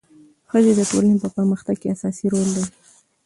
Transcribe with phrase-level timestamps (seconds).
[0.49, 2.71] ښځې د ټولنې په پرمختګ کې اساسي رول لري.